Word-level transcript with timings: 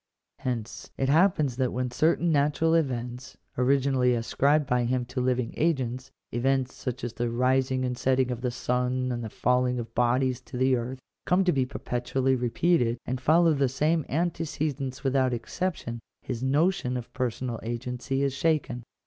Hence 0.39 0.89
it 0.97 1.09
happens 1.09 1.57
that 1.57 1.71
when 1.71 1.91
certain 1.91 2.31
natural 2.31 2.73
events, 2.73 3.37
originally 3.55 4.15
ascribed 4.15 4.65
by 4.65 4.85
him 4.85 5.05
to 5.05 5.21
living 5.21 5.53
agents— 5.55 6.09
events 6.31 6.73
such 6.73 7.03
as 7.03 7.13
the 7.13 7.29
rising 7.29 7.85
and 7.85 7.95
setting 7.95 8.31
of 8.31 8.41
the 8.41 8.49
sun 8.49 9.11
and 9.11 9.23
the 9.23 9.29
falling 9.29 9.77
of 9.77 9.93
bodies 9.93 10.41
to 10.41 10.57
the 10.57 10.75
earth— 10.75 10.97
come 11.27 11.43
to 11.43 11.51
be 11.51 11.67
perpetually 11.67 12.35
repeated, 12.35 12.97
and 13.05 13.21
follow 13.21 13.53
the 13.53 13.69
same 13.69 14.03
antecedents 14.09 15.03
without 15.03 15.35
exception, 15.35 15.99
his 16.23 16.41
notion 16.41 16.97
of 16.97 17.13
personal 17.13 17.59
agency 17.61 18.23
is 18.23 18.33
shaken. 18.33 18.81